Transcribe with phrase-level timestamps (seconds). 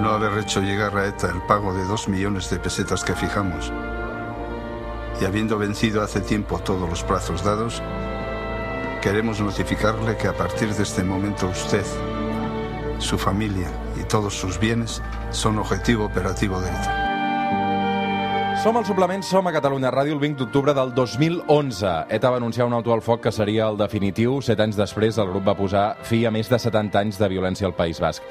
[0.00, 3.72] no haber hecho llegar a ETA el pago de dos millones de pesetas que fijamos
[5.20, 7.82] y habiendo vencido hace tiempo todos los plazos dados,
[9.02, 11.84] queremos notificarle que a partir de este momento usted,
[12.98, 13.68] su familia
[14.00, 17.04] y todos sus bienes son objetivo operativo de ETA.
[18.62, 22.10] Som al suplement Som a Catalunya Ràdio el 20 d'octubre del 2011.
[22.10, 24.40] ETA va anunciar un auto al foc que seria el definitiu.
[24.42, 27.70] Set anys després, el grup va posar fi a més de 70 anys de violència
[27.70, 28.22] al País Basc.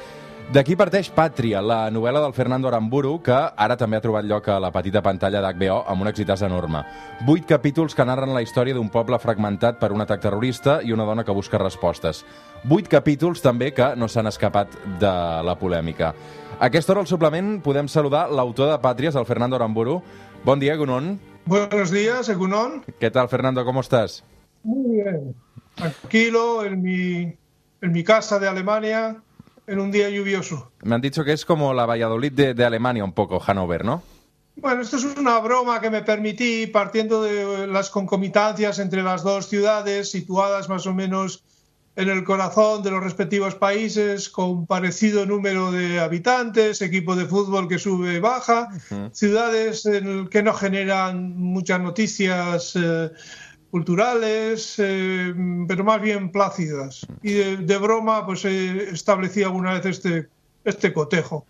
[0.48, 4.62] D'aquí parteix Pàtria, la novel·la del Fernando Aramburu, que ara també ha trobat lloc a
[4.64, 6.86] la petita pantalla d'HBO amb un èxit enorme.
[7.28, 11.04] Vuit capítols que narren la història d'un poble fragmentat per un atac terrorista i una
[11.04, 12.24] dona que busca respostes.
[12.64, 15.12] Vuit capítols també que no s'han escapat de
[15.44, 16.14] la polèmica.
[16.60, 20.02] A aquesta hora al suplement podem saludar l'autor de Pàtries, el Fernando Aramburu.
[20.46, 21.20] Bon dia, Gunon.
[21.46, 22.86] Buenos días, Egunon.
[23.02, 23.66] ¿Qué tal, Fernando?
[23.66, 24.24] ¿Cómo estás?
[24.64, 25.36] Muy bien.
[25.76, 27.36] Tranquilo, en mi,
[27.82, 29.18] en mi casa de Alemania,
[29.68, 30.72] en un día lluvioso.
[30.84, 34.02] Me han dicho que es como la Valladolid de, de Alemania un poco, Hannover, ¿no?
[34.56, 39.48] Bueno, esto es una broma que me permití partiendo de las concomitancias entre las dos
[39.48, 41.44] ciudades, situadas más o menos
[41.96, 47.68] en el corazón de los respectivos países, con parecido número de habitantes, equipo de fútbol
[47.68, 48.70] que sube y baja,
[49.12, 53.12] ciudades en que no generan muchas noticias eh,
[53.78, 55.36] culturales, eh,
[55.68, 57.06] pero más bien plácidas.
[57.22, 60.30] Y de, de broma, pues he establecido alguna vez este,
[60.64, 61.46] este cotejo.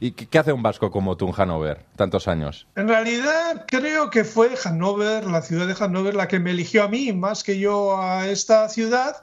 [0.00, 2.66] ¿Y qué qué hace un vasco como tú en Hannover, tantos años?
[2.76, 6.88] En realidad creo que fue Hannover, la ciudad de Hannover, la que me eligió a
[6.88, 9.16] mí más que yo a esta ciudad.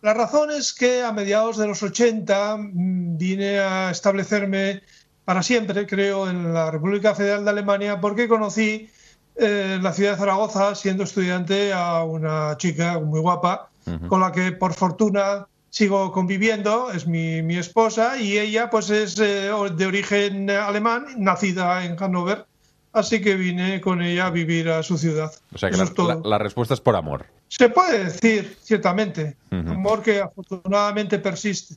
[0.00, 4.80] La razón es que a mediados de los 80 mm, vine a establecerme
[5.26, 8.88] para siempre, creo, en la República Federal de Alemania porque conocí
[9.36, 13.68] eh, en la ciudad de Zaragoza, siendo estudiante, a una chica muy guapa,
[14.08, 19.18] con la que por fortuna sigo conviviendo, es mi, mi esposa, y ella pues es
[19.18, 22.44] eh, de origen alemán, nacida en Hannover,
[22.92, 25.32] así que vine con ella a vivir a su ciudad.
[25.52, 27.26] O sea que la, la- la respuesta es por amor.
[27.48, 29.70] Se puede decir, ciertamente, Ujú.
[29.72, 31.74] amor que afortunadamente persiste.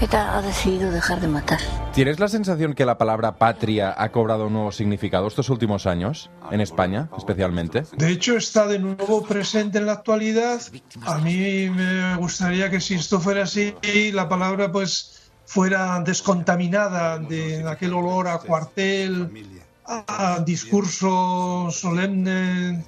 [0.00, 1.58] ETA ha decidido dejar de matar.
[1.94, 6.30] ¿Tienes la sensación que la palabra patria ha cobrado un nuevo significado estos últimos años,
[6.50, 7.84] en España especialmente?
[7.96, 10.60] De hecho, está de nuevo presente en la actualidad.
[11.06, 13.74] A mí me gustaría que si esto fuera así,
[14.12, 22.84] la palabra pues fuera descontaminada de aquel olor a cuartel, a discurso solemne,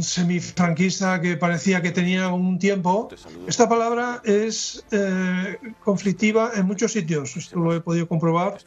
[0.00, 3.08] semifranquista que parecía que tenía un tiempo.
[3.46, 7.36] Esta palabra es eh, conflictiva en muchos sitios.
[7.36, 8.58] Esto lo he podido comprobar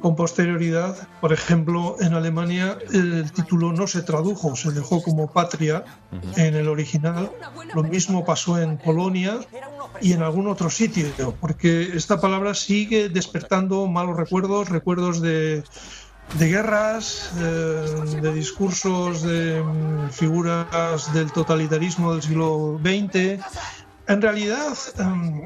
[0.00, 1.08] con posterioridad.
[1.20, 5.84] Por ejemplo, en Alemania el título no se tradujo, se dejó como patria
[6.36, 7.30] en el original.
[7.74, 9.40] Lo mismo pasó en Polonia
[10.00, 11.06] y en algún otro sitio,
[11.40, 15.62] porque esta palabra sigue despertando malos recuerdos, recuerdos de,
[16.38, 23.40] de guerras, de discursos, de mm, figuras del totalitarismo del siglo XX.
[24.06, 25.44] En realidad, em,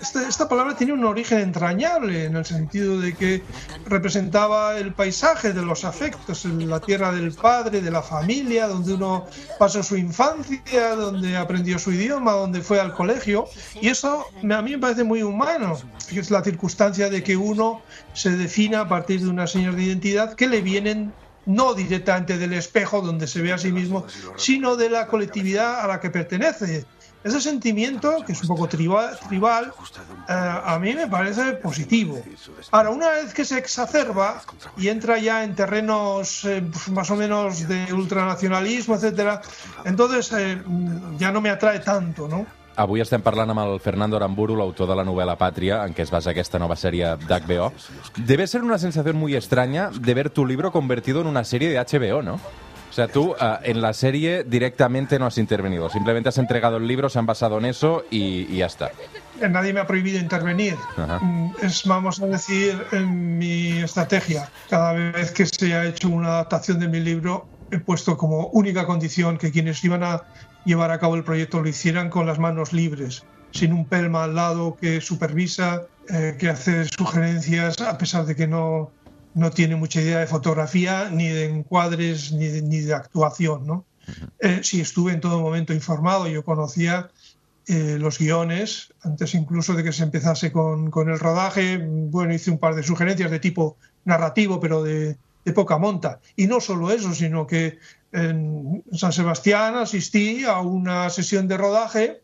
[0.00, 3.42] esta, esta palabra tiene un origen entrañable en el sentido de que
[3.86, 9.26] representaba el paisaje de los afectos, la tierra del padre, de la familia, donde uno
[9.58, 13.46] pasó su infancia, donde aprendió su idioma, donde fue al colegio.
[13.80, 15.78] Y eso a mí me parece muy humano,
[16.10, 17.82] es la circunstancia de que uno
[18.14, 21.12] se defina a partir de unas señas de identidad que le vienen
[21.44, 25.86] no directamente del espejo donde se ve a sí mismo, sino de la colectividad a
[25.86, 26.84] la que pertenece.
[27.24, 29.72] Ese sentimiento, que es un poco tribal,
[30.28, 32.20] eh, a mí me parece positivo.
[32.72, 34.42] Ahora, una vez que se exacerba
[34.76, 39.40] y entra ya en terrenos eh, pues, más o menos de ultranacionalismo, etcétera,
[39.84, 42.46] entonces eh, mm, ya no me atrae tanto, ¿no?
[42.72, 46.12] Avui estem parlant amb el Fernando Aramburu, l'autor de la novel·la Pàtria, en què es
[46.12, 47.68] basa aquesta nova sèrie d'HBO.
[48.24, 51.76] Debe ser una sensación muy extraña de ver tu libro convertido en una serie de
[51.76, 52.40] HBO, ¿no?
[52.92, 56.86] O sea, tú eh, en la serie directamente no has intervenido, simplemente has entregado el
[56.86, 58.90] libro, se han basado en eso y, y ya está.
[59.40, 60.76] Eh, Nadie me ha prohibido intervenir.
[60.98, 61.18] Ajá.
[61.20, 64.50] Mm, Es, vamos a decir, en mi estrategia.
[64.68, 68.84] Cada vez que se ha hecho una adaptación de mi libro, he puesto como única
[68.84, 70.24] condición que quienes iban a
[70.66, 74.34] llevar a cabo el proyecto lo hicieran con las manos libres, sin un pelma al
[74.34, 75.80] lado que supervisa,
[76.10, 78.90] eh, que hace sugerencias, a pesar de que no,
[79.34, 83.66] no tiene mucha idea de fotografía, ni de encuadres, ni de, ni de actuación.
[83.66, 83.84] ¿no?
[84.40, 87.10] Eh, sí, estuve en todo momento informado, yo conocía
[87.66, 92.50] eh, los guiones, antes incluso de que se empezase con, con el rodaje, bueno, hice
[92.50, 96.20] un par de sugerencias de tipo narrativo, pero de, de poca monta.
[96.36, 97.78] Y no solo eso, sino que
[98.12, 102.22] en San Sebastián asistí a una sesión de rodaje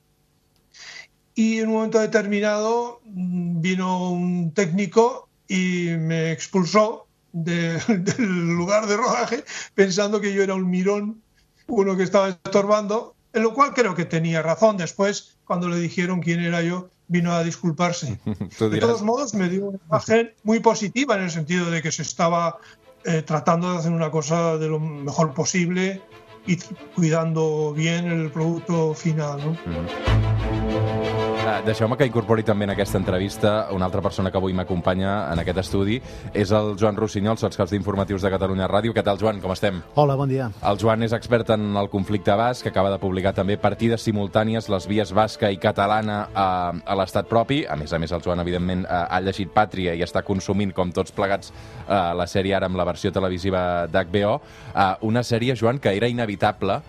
[1.35, 8.97] y en un momento determinado mm, vino un técnico y me expulsó del lugar de
[8.97, 11.23] rodaje pensando que yo era un mirón,
[11.67, 14.77] uno que estaba estorbando, en lo cual creo que tenía razón.
[14.77, 18.19] Después, cuando le dijeron quién era yo, vino a disculparse.
[18.59, 22.03] De todos modos, me dio una imagen muy positiva en el sentido de que se
[22.03, 22.59] estaba
[23.05, 26.03] eh, tratando de hacer una cosa de lo mejor posible
[26.47, 26.57] i
[26.95, 29.39] cuidando bien el producto final.
[29.39, 29.53] No?
[29.53, 30.38] Mm
[31.65, 35.61] Deixeu-me que incorpori també en aquesta entrevista una altra persona que avui m'acompanya en aquest
[35.63, 35.97] estudi.
[36.37, 38.93] És el Joan Rossinyol, sots caps d'informatius de Catalunya Ràdio.
[38.97, 39.41] Què tal, Joan?
[39.41, 39.81] Com estem?
[39.97, 40.51] Hola, bon dia.
[40.69, 44.69] El Joan és expert en el conflicte basc, que acaba de publicar també partides simultànies,
[44.69, 46.49] les vies basca i catalana a,
[46.85, 47.63] a l'estat propi.
[47.65, 51.17] A més a més, el Joan, evidentment, ha llegit Pàtria i està consumint, com tots
[51.17, 51.53] plegats,
[51.89, 54.39] uh, la sèrie ara amb la versió televisiva d'HBO.
[54.75, 56.83] Uh, una sèrie, Joan, que era inevitable,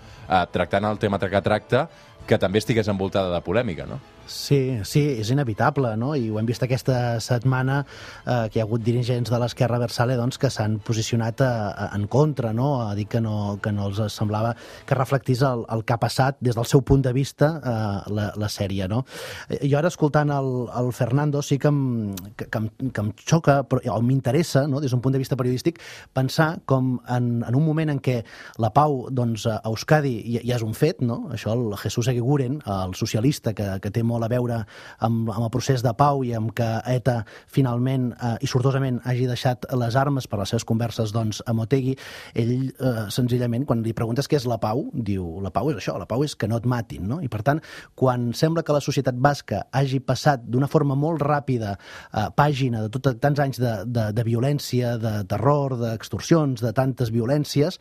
[0.54, 1.88] tractant el tema que tracta,
[2.30, 3.98] que també estigués envoltada de polèmica, no?
[4.30, 6.12] Sí, sí, és inevitable, no?
[6.14, 10.14] I ho hem vist aquesta setmana eh, que hi ha hagut dirigents de l'esquerra Versale
[10.20, 12.68] doncs, que s'han posicionat a, a, en contra, no?
[12.86, 14.54] A dir que no, que no els semblava
[14.86, 18.28] que reflectís el, el que ha passat des del seu punt de vista eh, la,
[18.38, 19.02] la sèrie, no?
[19.50, 23.12] Eh, jo ara escoltant el, el Fernando sí que em, que, que, em, que em
[23.26, 24.84] xoca, però, o m'interessa, no?
[24.84, 25.82] des d'un punt de vista periodístic,
[26.14, 28.20] pensar com en, en un moment en què
[28.62, 31.24] la pau doncs, a Euskadi ja, ja és un fet, no?
[31.34, 34.60] Això el Jesús Eguiguren, el socialista que, que té molt molt a veure
[35.06, 39.28] amb, amb el procés de pau i amb que ETA finalment eh, i sortosament hagi
[39.30, 41.96] deixat les armes per les seves converses doncs, a Motegi,
[42.36, 45.96] ell eh, senzillament, quan li preguntes què és la pau, diu, la pau és això,
[46.00, 47.22] la pau és que no et matin, no?
[47.24, 47.64] I per tant,
[47.96, 52.92] quan sembla que la societat basca hagi passat d'una forma molt ràpida eh, pàgina de
[52.94, 57.80] tot, tants anys de, de, de violència, de terror, d'extorsions, de tantes violències,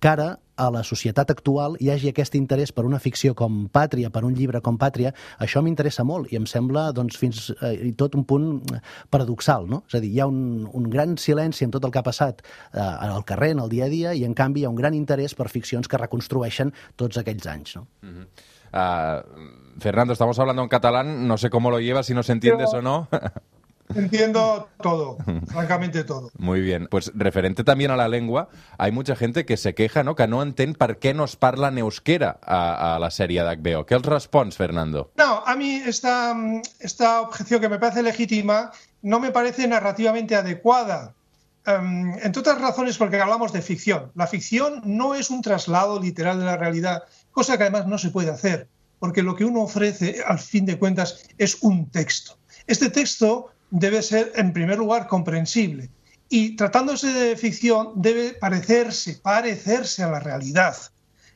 [0.00, 4.10] que ara a la societat actual hi hagi aquest interès per una ficció com Pàtria,
[4.10, 7.92] per un llibre com Pàtria, això m'interessa molt i em sembla doncs, fins eh, i
[7.98, 8.48] tot un punt
[9.10, 9.68] paradoxal.
[9.70, 9.84] No?
[9.86, 12.42] És a dir, hi ha un, un gran silenci en tot el que ha passat
[12.42, 14.98] eh, al carrer, en el dia a dia, i en canvi hi ha un gran
[14.98, 17.76] interès per ficcions que reconstrueixen tots aquells anys.
[17.78, 17.86] No?
[18.02, 18.26] Mm -hmm.
[18.74, 22.78] uh, Fernando, estamos hablando en catalán, no sé cómo lo llevas, si nos entiendes Pero...
[22.78, 23.08] o no.
[23.94, 25.18] Entiendo todo,
[25.48, 26.30] francamente todo.
[26.38, 26.88] Muy bien.
[26.90, 30.42] Pues referente también a la lengua, hay mucha gente que se queja, no?, que no
[30.42, 33.86] entiende por qué nos parla euskera a, a la serie d'HBO.
[33.86, 35.12] ¿Qué el responds, Fernando?
[35.16, 36.36] No, a mí esta,
[36.80, 41.14] esta objeción que me parece legítima no me parece narrativamente adecuada.
[41.66, 44.10] Um, entre otras razones porque hablamos de ficción.
[44.14, 48.10] La ficción no es un traslado literal de la realidad, cosa que además no se
[48.10, 48.68] puede hacer,
[48.98, 52.38] porque lo que uno ofrece, al fin de cuentas, es un texto.
[52.66, 55.90] Este texto debe ser, en primer lugar, comprensible.
[56.28, 60.76] Y tratándose de ficción, debe parecerse, parecerse a la realidad.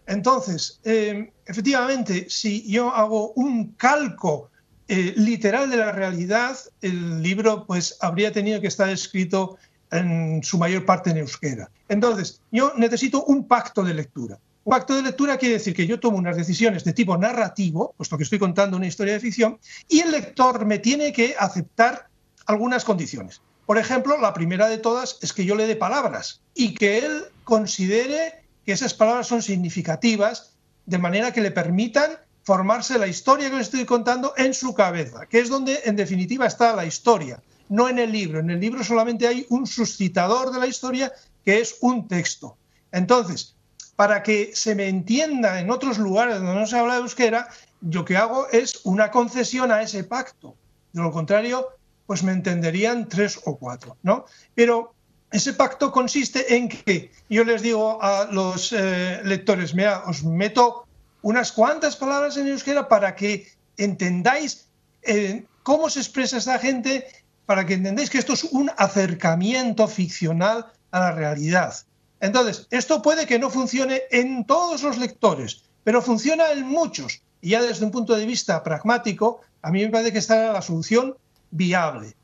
[0.07, 4.51] Entonces, em, efectivamente, si yo hago un calco
[4.89, 9.57] eh, literal de la realidad, el libro pues habría tenido que estar escrito
[9.91, 11.71] en su mayor parte en euskera.
[11.89, 14.39] Entonces, yo necesito un pacto de lectura.
[14.65, 18.17] Un pacto de lectura quiere decir que yo tomo unas decisiones de tipo narrativo, puesto
[18.17, 19.59] que estoy contando una historia de ficción,
[19.89, 22.09] y el lector me tiene que aceptar
[22.47, 23.41] algunas condiciones.
[23.67, 27.25] Por ejemplo, la primera de todas es que yo le dé palabras y que él
[27.45, 30.53] considere que esas palabras son significativas
[30.87, 32.11] de manera que le permitan
[32.45, 36.75] formarse la historia que estoy contando en su cabeza, que es donde en definitiva está
[36.75, 38.41] la historia, no en el libro.
[38.41, 41.13] En el libro solamente hay un suscitador de la historia
[41.45, 42.57] que es un texto.
[42.91, 43.55] Entonces,
[43.95, 47.49] para que se me entienda en otros lugares donde no se habla de euskera,
[47.81, 50.57] yo que hago es una concesión a ese pacto.
[50.93, 51.69] De lo contrario,
[52.07, 54.27] pues me entenderían tres o cuatro, ¿no?
[54.55, 54.95] Pero
[55.31, 60.87] ese pacto consiste en que yo les digo a los eh, lectores, mira, os meto
[61.23, 64.67] unas cuantas palabras en euskera para que entendáis
[65.03, 67.07] eh, cómo se expresa esta gente,
[67.47, 71.75] para que entendáis que esto es un acercamiento ficcional a la realidad.
[72.21, 77.23] Entonces, esto puede que no funcione en todos los lectores, pero funciona en muchos.
[77.41, 80.63] Y ya desde un punto de vista pragmático, a mí me parece que esta la
[80.63, 81.17] solución
[81.53, 82.17] viable.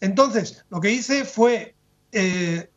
[0.00, 1.74] Entonces, lo que hice fue
[2.12, 2.70] eh,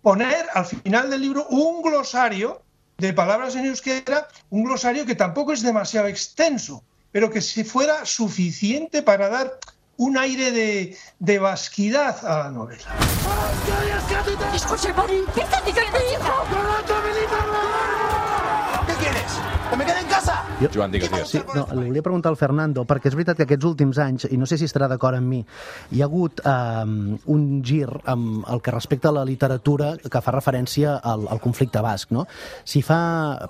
[0.00, 2.62] poner al final del libro un glosario
[2.96, 8.06] de palabras en euskera, un glosario que tampoco es demasiado extenso, pero que si fuera
[8.06, 9.58] suficiente para dar
[9.96, 12.84] un aire de, de vasquidad a la novela.
[18.86, 19.32] ¿qué quieres?
[19.70, 19.99] ¿Que me?
[20.60, 20.68] Jo...
[20.74, 21.30] Joan, digues, digues.
[21.32, 24.36] Sí, no, li volia preguntar al Fernando, perquè és veritat que aquests últims anys, i
[24.36, 25.38] no sé si estarà d'acord amb mi,
[25.96, 26.82] hi ha hagut eh,
[27.32, 31.80] un gir amb el que respecta a la literatura que fa referència al, al conflicte
[31.84, 32.26] basc, no?
[32.64, 33.00] Si fa...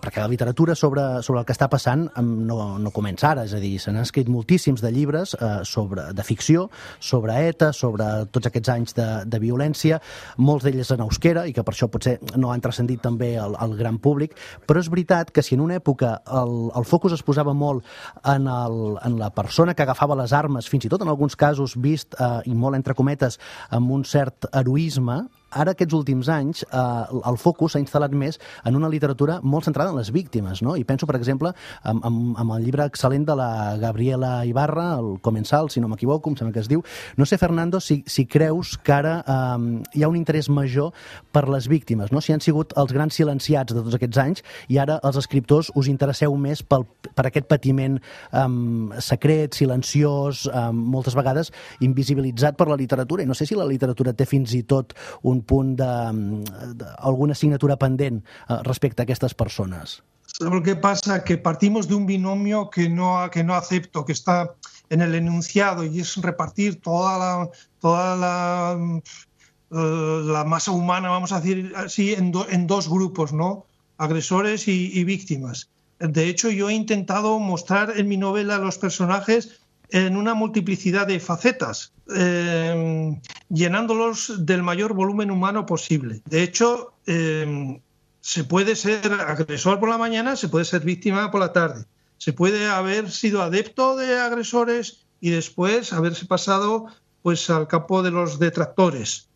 [0.00, 3.60] Perquè la literatura sobre, sobre el que està passant no, no comença ara, és a
[3.62, 6.68] dir, se n'han escrit moltíssims de llibres eh, sobre, de ficció,
[7.02, 9.98] sobre ETA, sobre tots aquests anys de, de violència,
[10.38, 13.74] molts d'ells en euskera, i que per això potser no han transcendit també al, al
[13.78, 17.54] gran públic, però és veritat que si en una època el, el focus es posava
[17.56, 17.86] molt
[18.28, 21.78] en, el, en la persona que agafava les armes, fins i tot en alguns casos
[21.80, 23.40] vist, eh, i molt entre cometes,
[23.72, 28.76] amb un cert heroisme, ara aquests últims anys eh, el focus s'ha instal·lat més en
[28.78, 30.76] una literatura molt centrada en les víctimes, no?
[30.78, 31.52] I penso, per exemple,
[31.82, 36.30] amb, amb, amb el llibre excel·lent de la Gabriela Ibarra, el Comensal, si no m'equivoco,
[36.30, 36.84] em sembla que es diu.
[37.16, 40.92] No sé, Fernando, si, si creus que ara eh, hi ha un interès major
[41.32, 42.22] per les víctimes, no?
[42.22, 45.90] Si han sigut els grans silenciats de tots aquests anys i ara els escriptors us
[45.90, 48.46] interesseu més pel, per aquest patiment eh,
[49.02, 53.24] secret, silenciós, eh, moltes vegades invisibilitzat per la literatura.
[53.24, 54.94] I no sé si la literatura té fins i tot
[55.26, 60.00] un punt d'alguna asignatura pendent eh, respecte a aquestes persones?
[60.40, 64.54] Lo que pasa que partimos de un binomio que no, que no acepto, que está
[64.88, 69.02] en el enunciado y es repartir toda la, toda la,
[69.70, 73.66] eh, la masa humana, vamos a decir así, en, do, en dos grupos, ¿no?
[73.98, 75.68] agresores y, y, víctimas.
[75.98, 79.60] De hecho, yo he intentado mostrar en mi novela los personajes
[79.92, 86.22] en una multiplicidad de facetas, eh, llenándolos del mayor volumen humano posible.
[86.26, 87.80] De hecho, eh,
[88.20, 91.84] se puede ser agresor por la mañana, se puede ser víctima por la tarde.
[92.18, 96.86] Se puede haber sido adepto de agresores y después haberse pasado
[97.22, 99.28] pues al campo de los detractores.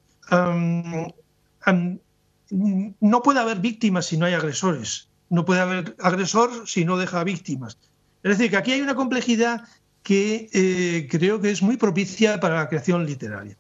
[2.51, 5.09] No puede haber víctimas si no hay agresores.
[5.31, 7.79] No puede haber agresor si no deja víctimas.
[8.23, 9.65] Es decir, que aquí hay una complejidad
[10.05, 13.57] que eh, creo que es muy propicia para la creación literaria.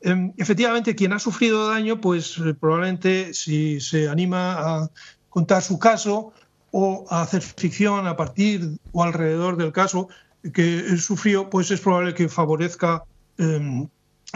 [0.00, 4.90] Eh, efectivamente, quien ha sufrido daño, pues eh, probablemente si se anima a
[5.28, 6.32] contar su caso
[6.70, 10.08] o a hacer ficción a partir o alrededor del caso
[10.54, 13.02] que sufrió, pues es probable que favorezca
[13.36, 13.88] em,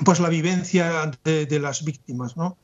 [0.05, 2.57] pues la vivencia de, de las víctimas, ¿no?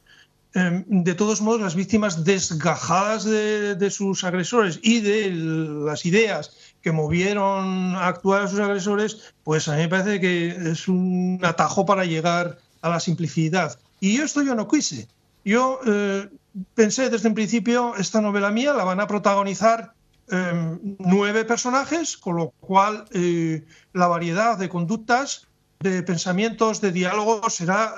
[0.54, 6.90] Em, de todos modos, las víctimas desgajadas de, sus agresores y de las ideas que
[6.90, 11.84] movieron a actuar a sus agresores, pues a mí me parece que es un atajo
[11.84, 13.78] para llegar a la simplicidad.
[14.00, 15.06] Y esto yo no quise.
[15.44, 16.28] Yo eh,
[16.74, 19.92] pensé desde el principio, esta novela mía la van a protagonizar
[20.30, 25.46] eh, nueve personajes, con lo cual eh, la variedad de conductas,
[25.80, 27.94] de pensamientos, de diálogos será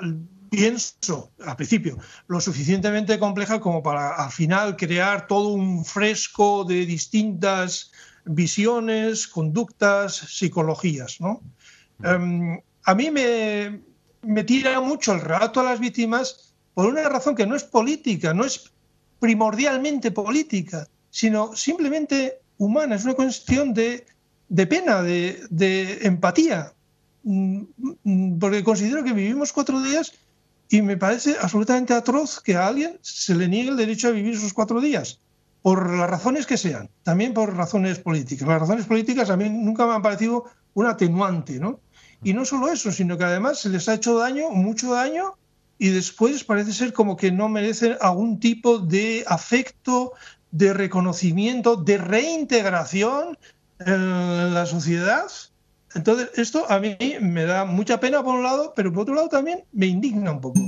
[0.51, 6.85] pienso al principio lo suficientemente compleja como para al final crear todo un fresco de
[6.85, 7.91] distintas
[8.25, 11.21] visiones, conductas, psicologías.
[11.21, 11.41] ¿no?
[11.99, 13.81] Um, a mí me,
[14.23, 18.33] me tira mucho el relato a las víctimas por una razón que no es política,
[18.33, 18.73] no es
[19.21, 24.05] primordialmente política, sino simplemente humana, es una cuestión de,
[24.49, 26.73] de pena, de, de, empatía,
[27.23, 27.61] mm,
[28.03, 30.13] mm, porque considero que vivimos cuatro días
[30.71, 34.35] y me parece absolutamente atroz que a alguien se le niegue el derecho a vivir
[34.35, 35.19] esos cuatro días
[35.61, 38.47] por las razones que sean, también por razones políticas.
[38.47, 41.81] Las razones políticas a mí nunca me han parecido un atenuante, ¿no?
[42.23, 45.33] Y no solo eso, sino que además se les ha hecho daño, mucho daño,
[45.77, 50.13] y después parece ser como que no merecen algún tipo de afecto,
[50.51, 53.37] de reconocimiento, de reintegración
[53.79, 55.25] en la sociedad.
[55.95, 59.29] Entonces, esto a mí me da mucha pena por un lado, pero por otro lado
[59.29, 60.59] también me indigna un poco.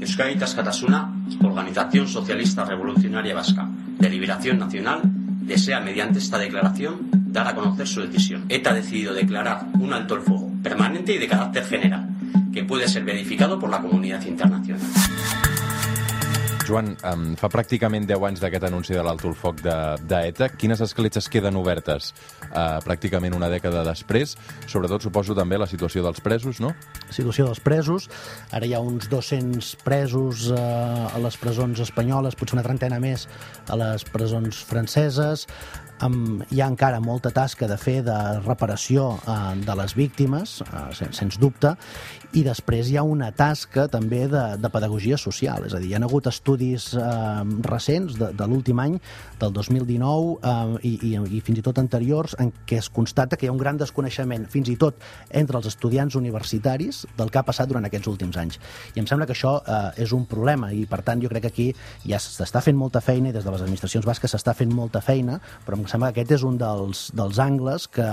[0.00, 3.68] Euskadi Tascatasuna, Organización Socialista Revolucionaria Vasca,
[3.98, 8.44] de Liberación Nacional, desea mediante esta declaración dar a conocer su decisión.
[8.48, 12.08] ETA ha decidido declarar un alto el fuego permanente y de carácter general,
[12.52, 14.82] que puede ser verificado por la comunidad internacional.
[16.68, 20.28] Joan, um, fa pràcticament 10 anys d'aquest anunci de l'alto el foc d'ETA.
[20.36, 22.10] De, Quines escletxes queden obertes
[22.50, 24.34] uh, pràcticament una dècada després?
[24.68, 26.74] Sobretot, suposo, també la situació dels presos, no?
[27.08, 28.10] Situació dels presos.
[28.52, 33.24] Ara hi ha uns 200 presos uh, a les presons espanyoles, potser una trentena més
[33.68, 35.48] a les presons franceses
[36.04, 40.82] amb, hi ha encara molta tasca de fer de reparació eh, de les víctimes, eh,
[40.98, 41.74] sens, sens dubte,
[42.36, 45.96] i després hi ha una tasca també de, de pedagogia social, és a dir, hi
[45.96, 47.02] ha hagut estudis eh,
[47.64, 48.98] recents de, de l'últim any,
[49.40, 53.46] del 2019 eh, i, i, i fins i tot anteriors, en què es constata que
[53.46, 55.00] hi ha un gran desconeixement, fins i tot
[55.30, 58.60] entre els estudiants universitaris, del que ha passat durant aquests últims anys.
[58.94, 61.52] I em sembla que això eh, és un problema i, per tant, jo crec que
[61.54, 61.68] aquí
[62.04, 65.40] ja s'està fent molta feina i des de les administracions basques s'està fent molta feina,
[65.64, 68.06] però em sembla que aquest és un dels, dels angles que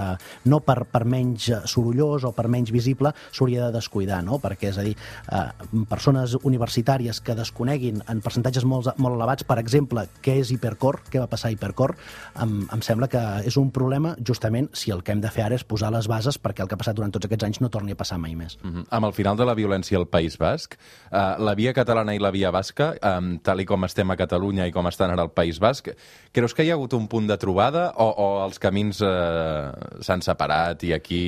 [0.46, 4.39] no per, per menys sorollós o per menys visible s'hauria de descuidar, no?
[4.44, 4.96] perquè és a dir,
[5.32, 5.44] eh,
[5.89, 11.22] persones universitàries que desconeguin en percentatges molt, molt elevats, per exemple, què és hipercor, què
[11.22, 11.96] va passar a hipercor,
[12.41, 15.60] em, em sembla que és un problema justament si el que hem de fer ara
[15.60, 17.96] és posar les bases perquè el que ha passat durant tots aquests anys no torni
[17.96, 18.58] a passar mai més.
[18.63, 18.86] Mm -hmm.
[18.89, 20.75] Amb el final de la violència al País Basc,
[21.12, 24.67] eh, la via catalana i la via basca, eh, tal i com estem a Catalunya
[24.67, 25.89] i com estan ara al País Basc,
[26.32, 29.72] creus que hi ha hagut un punt de trobada o, o els camins eh,
[30.06, 31.22] s'han separat i aquí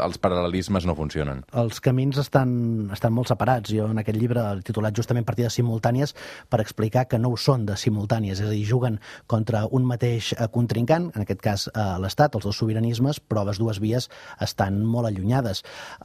[0.00, 1.42] els paral·lelismes no funcionen?
[1.52, 3.72] Els camins estan, estan molt separats.
[3.74, 6.14] Jo en aquest llibre he titulat justament Partides simultànies
[6.48, 10.32] per explicar que no ho són de simultànies, és a dir, juguen contra un mateix
[10.38, 14.08] eh, contrincant, en aquest cas eh, l'Estat, els dos sobiranismes, però les dues vies
[14.40, 15.64] estan molt allunyades.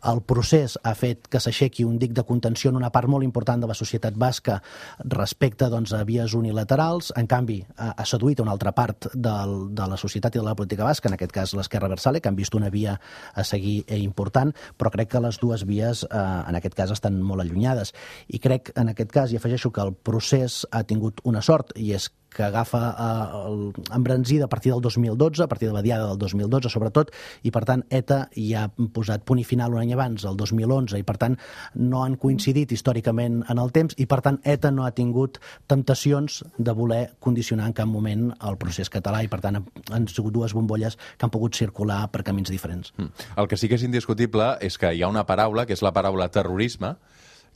[0.09, 3.61] El procés ha fet que s'aixequi un dic de contenció en una part molt important
[3.61, 4.59] de la societat basca
[5.05, 9.97] respecte doncs, a vies unilaterals, en canvi ha, seduït una altra part del, de la
[10.01, 12.71] societat i de la política basca, en aquest cas l'esquerra versale, que han vist una
[12.73, 12.97] via
[13.33, 17.21] a seguir eh, important, però crec que les dues vies eh, en aquest cas estan
[17.21, 17.93] molt allunyades.
[18.27, 21.93] I crec, en aquest cas, i afegeixo que el procés ha tingut una sort, i
[21.97, 26.17] és que agafa eh, embranzida a partir del 2012, a partir de la diada del
[26.17, 27.11] 2012 sobretot,
[27.43, 30.99] i per tant ETA hi ha posat punt i final un any abans, el 2011,
[30.99, 31.37] i per tant
[31.75, 36.43] no han coincidit històricament en el temps, i per tant ETA no ha tingut temptacions
[36.57, 40.53] de voler condicionar en cap moment el procés català, i per tant han sigut dues
[40.53, 42.93] bombolles que han pogut circular per camins diferents.
[42.97, 43.29] Mm.
[43.41, 45.93] El que sí que és indiscutible és que hi ha una paraula, que és la
[45.95, 46.95] paraula terrorisme,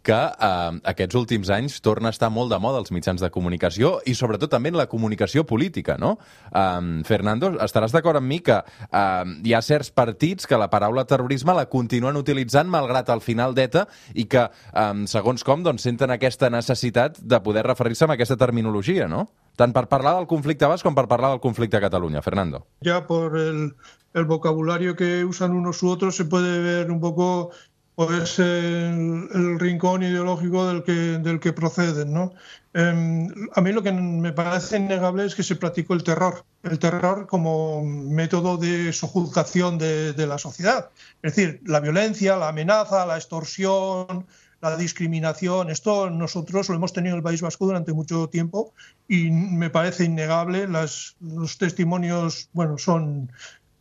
[0.04, 3.96] que eh, aquests últims anys torna a estar molt de moda als mitjans de comunicació
[4.06, 6.18] i sobretot també en la comunicació política, no?
[6.52, 11.08] Eh, Fernando, estaràs d'acord amb mi que eh, hi ha certs partits que la paraula
[11.10, 16.12] terrorisme la continuen utilitzant malgrat al final d'ETA i que, eh, segons com, doncs, senten
[16.12, 19.30] aquesta necessitat de poder referir-se amb aquesta terminologia, no?
[19.56, 22.24] Tant per parlar del conflicte basc com per parlar del conflicte a Catalunya.
[22.26, 22.66] Fernando.
[22.82, 23.76] Ya por el,
[24.14, 27.52] el vocabulario que usan unos u otros se puede ver un poco
[27.96, 32.14] pues el, rincón ideológico del que, del que proceden.
[32.14, 32.34] ¿no?
[32.74, 36.80] Eh, a mí lo que me parece innegable es que se practicó el terror, el
[36.80, 40.90] terror como método de sojuzgación de, de la sociedad.
[41.22, 44.26] Es decir, la violencia, la amenaza, la extorsión,
[44.62, 48.74] la discriminación, esto nosotros lo hemos tenido en el País Vasco durante mucho tiempo
[49.10, 50.70] y me parece innegable.
[50.70, 53.30] Las, los testimonios, bueno, son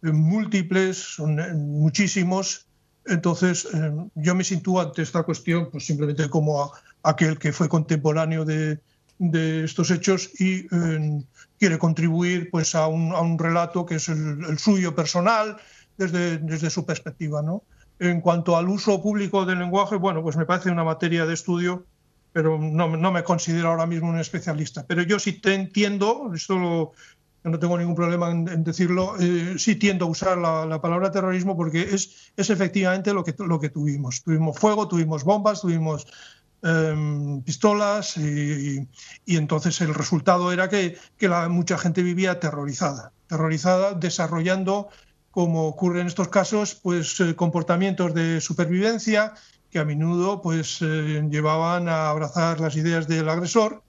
[0.03, 1.37] múltiples, son
[1.79, 2.67] muchísimos
[3.07, 6.71] entonces, eh, yo me sitúo ante esta cuestión pues simplemente como a,
[7.03, 8.79] aquel que fue contemporáneo de,
[9.19, 11.23] de estos hechos y eh,
[11.59, 15.57] quiere contribuir pues a un, a un relato que es el, el, suyo personal
[15.97, 17.43] desde, desde su perspectiva.
[17.43, 17.63] ¿no?
[17.99, 21.85] En cuanto al uso público del lenguaje, bueno, pues me parece una materia de estudio,
[22.33, 24.85] pero no, no me considero ahora mismo un especialista.
[24.87, 26.93] Pero yo sí te entiendo, esto lo,
[27.45, 31.57] no tengo ningún problema en, decirlo, eh, sí tiendo a usar la, la, palabra terrorismo
[31.57, 34.23] porque es, es efectivamente lo que, lo que tuvimos.
[34.23, 36.07] Tuvimos fuego, tuvimos bombas, tuvimos
[36.65, 38.87] eh, pistolas y,
[39.27, 44.89] entonces el resultado era que, que mucha gente vivía aterrorizada, aterrorizada desarrollando,
[45.33, 49.35] como ocurre en estos casos, pues eh, comportamientos de supervivencia
[49.71, 53.83] que a menudo pues eh, llevaban a abrazar las ideas del agresor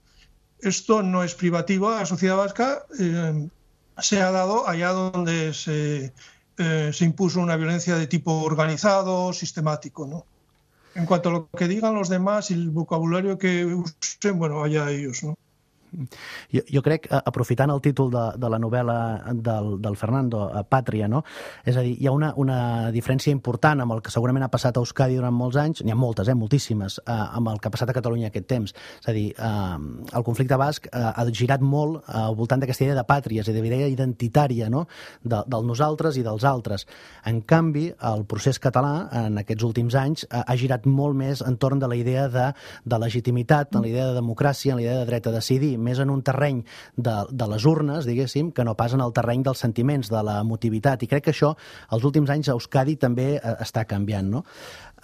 [0.63, 3.49] esto no es privativo a la sociedad vasca, eh,
[3.97, 6.13] se ha dado allá donde se,
[6.57, 10.07] eh, se, impuso una violencia de tipo organizado, sistemático.
[10.07, 10.25] ¿no?
[10.95, 14.89] En cuanto a lo que digan los demás y el vocabulario que usen, bueno, allá
[14.89, 15.23] ellos.
[15.23, 15.35] ¿no?
[16.53, 18.97] Jo, jo crec, aprofitant el títol de, de la novel·la
[19.33, 21.23] del, del Fernando, Pàtria, no?
[21.65, 24.77] és a dir, hi ha una, una diferència important amb el que segurament ha passat
[24.77, 27.73] a Euskadi durant molts anys, n'hi ha moltes, eh, moltíssimes, eh, amb el que ha
[27.73, 28.73] passat a Catalunya aquest temps.
[29.01, 29.77] És a dir, eh,
[30.17, 33.49] el conflicte basc eh, ha girat molt eh, al voltant d'aquesta idea de pàtria, és
[33.49, 34.85] a dir, idea identitària no?
[35.23, 36.87] de, del nosaltres i dels altres.
[37.29, 41.81] En canvi, el procés català en aquests últims anys eh, ha girat molt més entorn
[41.81, 42.49] de la idea de,
[42.85, 45.99] de legitimitat, en la idea de democràcia, en la idea de dret a decidir, més
[46.03, 46.63] en un terreny
[46.97, 50.39] de, de les urnes, diguéssim, que no pas en el terreny dels sentiments, de la
[50.47, 51.03] motivitat.
[51.03, 51.53] I crec que això,
[51.95, 54.45] els últims anys, a Euskadi també eh, està canviant, no?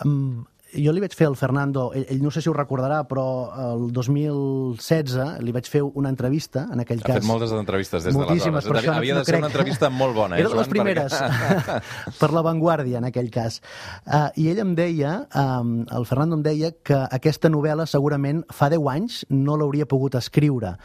[0.05, 3.25] Um, jo li vaig fer al Fernando, ell, ell no sé si ho recordarà, però
[3.71, 7.17] el 2016 li vaig fer una entrevista, en aquell ha cas...
[7.17, 8.69] Ha fet moltes entrevistes des d'aleshores.
[8.69, 11.79] De Havia de ser una entrevista molt bona, eh, Era de les primeres, perquè...
[12.21, 13.61] per La Vanguardia, en aquell cas.
[14.05, 18.69] Uh, I ell em deia, um, el Fernando em deia, que aquesta novel·la segurament fa
[18.71, 20.77] 10 anys no l'hauria pogut escriure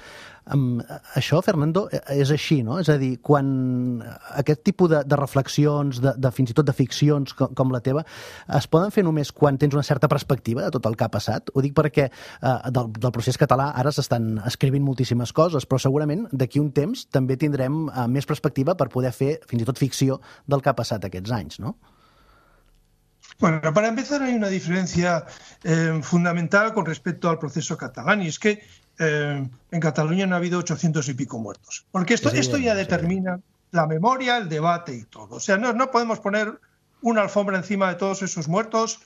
[0.52, 0.82] Um,
[1.16, 2.76] això, Fernando, eh, és així, no?
[2.82, 3.46] És a dir, quan
[4.36, 7.80] aquest tipus de, de reflexions, de, de fins i tot de ficcions com, com la
[7.84, 8.02] teva,
[8.58, 11.48] es poden fer només quan tens una certa perspectiva de tot el que ha passat?
[11.54, 16.28] Ho dic perquè uh, del, del procés català ara s'estan escrivint moltíssimes coses, però segurament
[16.32, 20.20] d'aquí un temps també tindrem uh, més perspectiva per poder fer fins i tot ficció
[20.44, 21.78] del que ha passat aquests anys, no?
[23.40, 25.24] Bueno, para empezar hay una diferencia
[25.64, 28.62] eh, fundamental con respecto al proceso catalán y es que
[28.98, 31.86] eh, en Cataluña no ha habido 800 y pico muertos.
[31.90, 32.78] Porque esto, sí, esto ya sí.
[32.78, 35.36] determina la memoria, el debate y todo.
[35.36, 36.60] O sea, no, no podemos poner
[37.02, 39.00] una alfombra encima de todos esos muertos,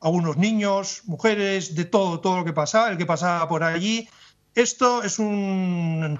[0.00, 4.08] algunos niños, mujeres, de todo, todo lo que pasaba, el que pasaba por allí.
[4.54, 6.18] Esto es un,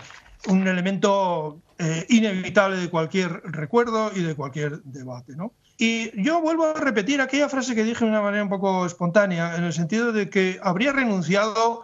[0.48, 5.52] un elemento eh, inevitable de cualquier recuerdo y de cualquier debate, ¿no?
[5.76, 9.56] Y yo vuelvo a repetir aquella frase que dije de una manera un poco espontánea,
[9.56, 11.82] en el sentido de que habría renunciado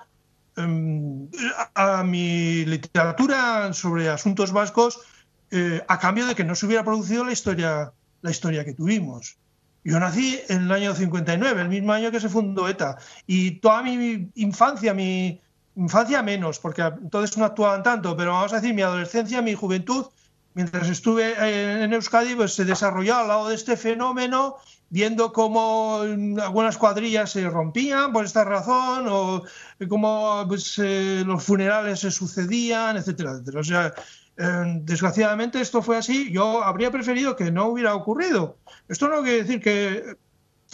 [0.57, 5.01] a, a, mi literatura sobre asuntos vascos
[5.51, 9.37] eh, a cambio de que no se hubiera producido la historia, la historia que tuvimos.
[9.83, 13.83] Yo nací en el año 59, el mismo año que se fundó ETA, y toda
[13.83, 15.41] mi infancia, mi
[15.75, 20.07] infancia menos, porque entonces no actuaban tanto, pero vamos a decir, mi adolescencia, mi juventud,
[20.55, 21.35] mientras estuve
[21.83, 24.57] en Euskadi, pues se desarrolló al lado de este fenómeno,
[24.91, 26.01] viendo cómo
[26.43, 29.45] algunas cuadrillas se rompían por esta razón, o
[29.89, 33.61] cómo pues, eh, los funerales se sucedían, etcétera, etcétera.
[33.61, 33.95] O sea,
[34.37, 36.31] eh, desgraciadamente esto fue así.
[36.33, 38.59] Yo habría preferido que no hubiera ocurrido.
[38.89, 40.17] Esto no quiere decir que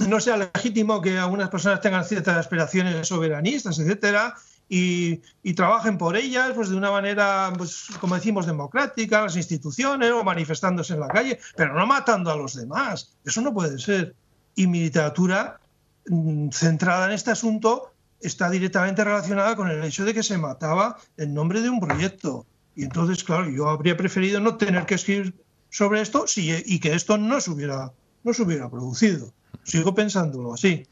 [0.08, 4.34] no sea legítimo que algunas personas tengan ciertas aspiraciones soberanistas, etcétera,
[4.68, 10.10] y, y, trabajen por ellas pues de una manera, pues, como decimos, democrática, las instituciones
[10.10, 13.14] o manifestándose en la calle, pero no matando a los demás.
[13.24, 14.16] Eso no puede ser.
[14.56, 15.60] Y mi literatura,
[16.08, 20.98] mmm, centrada en este asunto, está directamente relacionada con el hecho de que se mataba
[21.16, 22.44] en nombre de un proyecto.
[22.74, 25.34] Y entonces, claro, yo habría preferido no tener que escribir
[25.70, 27.92] sobre esto si, y que esto no se hubiera,
[28.24, 29.32] no se hubiera producido.
[29.62, 30.86] Sigo pensándolo así.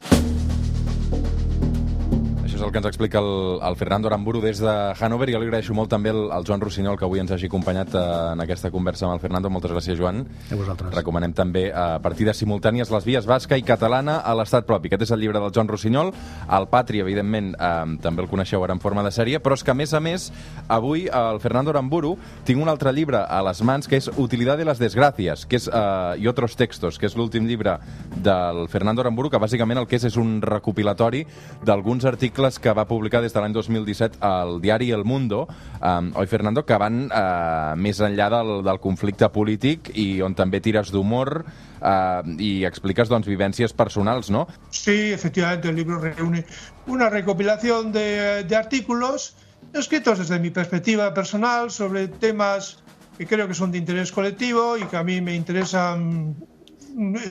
[2.55, 5.41] Això és el que ens explica el, el Fernando Aramburu des de Hannover i jo
[5.41, 8.43] li agraeixo molt també al, al Joan Rossinyol que avui ens hagi acompanyat eh, en
[8.45, 9.49] aquesta conversa amb el Fernando.
[9.51, 10.21] Moltes gràcies, Joan.
[10.23, 10.93] A vosaltres.
[10.95, 14.87] Recomanem també a partides simultànies les vies basca i catalana a l'estat propi.
[14.87, 16.13] Aquest és el llibre del Joan Rossinyol.
[16.55, 19.75] El Patri, evidentment, eh, també el coneixeu ara en forma de sèrie, però és que,
[19.75, 20.29] a més a més,
[20.69, 22.13] avui el Fernando Aramburu
[22.47, 25.67] tinc un altre llibre a les mans que és Utilidad de las desgracias, que és,
[25.67, 27.75] eh, i otros textos, que és l'últim llibre
[28.15, 31.25] del Fernando Aramburu, que bàsicament el que és és un recopilatori
[31.65, 35.45] d'alguns articles que va publicar des de l'any 2017 al diari El Mundo,
[35.81, 40.61] um, oi, Fernando, que van uh, més enllà del, del conflicte polític i on també
[40.61, 44.45] tires d'humor uh, i expliques doncs, vivències personals, ¿no?
[44.69, 46.45] Sí, efectivamente, el libro reúne
[46.87, 49.35] una recopilación de artículos
[49.73, 52.77] escritos desde mi perspectiva personal sobre temas
[53.17, 56.35] que creo que son de interés colectivo y que a mí me interesan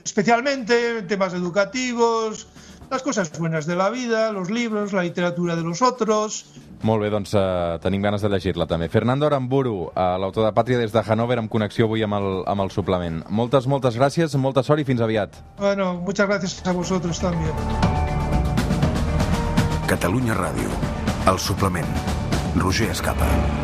[0.04, 2.46] especialmente, temas educativos,
[2.90, 6.44] las cosas buenas de la vida, los libros, la literatura de los otros...
[6.84, 8.90] Molt bé, doncs uh, tenim ganes de llegir-la també.
[8.92, 12.60] Fernando Aramburu, uh, l'autor de Pàtria des de Hannover, amb connexió avui amb el, amb
[12.66, 13.22] el suplement.
[13.32, 15.40] Moltes, moltes gràcies, molta sort i fins aviat.
[15.56, 17.56] Bueno, muchas gracias a vosotros también.
[19.88, 20.68] Catalunya Ràdio,
[21.32, 21.88] el suplement.
[22.60, 23.63] Roger Escapa.